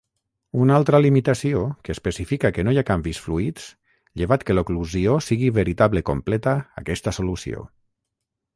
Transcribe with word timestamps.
Una 0.61 0.77
altra 0.79 0.99
limitació 1.05 1.59
que 1.87 1.93
especifica 1.97 2.51
que 2.55 2.65
no 2.67 2.73
hi 2.75 2.79
ha 2.81 2.85
canvis 2.87 3.19
fluids 3.25 3.67
llevat 4.23 4.47
que 4.49 4.55
l'oclusió 4.57 5.21
sigui 5.29 5.55
veritable 5.61 6.03
completa 6.11 6.55
aquesta 6.83 7.15
solució. 7.21 7.67